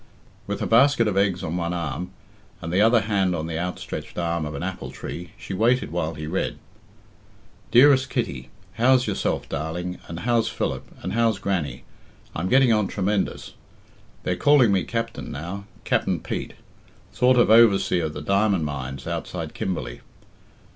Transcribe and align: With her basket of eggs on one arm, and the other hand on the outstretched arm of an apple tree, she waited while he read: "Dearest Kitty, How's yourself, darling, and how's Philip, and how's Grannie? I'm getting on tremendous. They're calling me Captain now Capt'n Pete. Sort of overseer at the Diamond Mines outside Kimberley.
With 0.47 0.61
her 0.61 0.65
basket 0.65 1.07
of 1.07 1.15
eggs 1.15 1.43
on 1.43 1.57
one 1.57 1.73
arm, 1.73 2.09
and 2.59 2.73
the 2.73 2.81
other 2.81 3.01
hand 3.01 3.35
on 3.35 3.45
the 3.45 3.59
outstretched 3.59 4.17
arm 4.17 4.47
of 4.47 4.55
an 4.55 4.63
apple 4.63 4.89
tree, 4.89 5.29
she 5.37 5.53
waited 5.53 5.91
while 5.91 6.15
he 6.15 6.25
read: 6.25 6.57
"Dearest 7.69 8.09
Kitty, 8.09 8.49
How's 8.79 9.05
yourself, 9.05 9.47
darling, 9.47 9.99
and 10.07 10.21
how's 10.21 10.47
Philip, 10.47 10.87
and 11.03 11.13
how's 11.13 11.37
Grannie? 11.37 11.83
I'm 12.35 12.49
getting 12.49 12.73
on 12.73 12.87
tremendous. 12.87 13.53
They're 14.23 14.35
calling 14.35 14.71
me 14.71 14.85
Captain 14.85 15.31
now 15.31 15.65
Capt'n 15.85 16.21
Pete. 16.21 16.55
Sort 17.13 17.37
of 17.37 17.51
overseer 17.51 18.07
at 18.07 18.13
the 18.13 18.23
Diamond 18.23 18.65
Mines 18.65 19.05
outside 19.05 19.53
Kimberley. 19.53 20.01